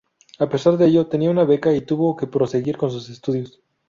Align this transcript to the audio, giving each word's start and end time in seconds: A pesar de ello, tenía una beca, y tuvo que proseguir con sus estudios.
A 0.39 0.49
pesar 0.49 0.77
de 0.77 0.87
ello, 0.87 1.05
tenía 1.05 1.29
una 1.29 1.43
beca, 1.43 1.75
y 1.75 1.81
tuvo 1.85 2.15
que 2.15 2.25
proseguir 2.25 2.75
con 2.75 2.89
sus 2.89 3.07
estudios. 3.11 3.61